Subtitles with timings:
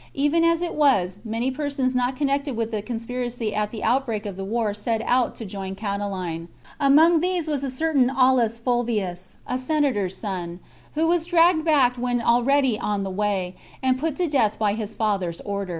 [0.15, 4.35] Even as it was, many persons not connected with the conspiracy, at the outbreak of
[4.35, 6.47] the war set out to join Catiline.
[6.79, 10.59] Among these was a certain Aulus Fulvius, a senator's son,
[10.95, 14.95] who was dragged back when already on the way, and put to death by his
[14.95, 15.69] father's order.